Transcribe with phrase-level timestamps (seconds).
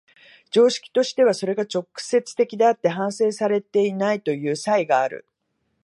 [0.49, 5.27] 常識としてはそれが直接的であって反省されていないという差異がある。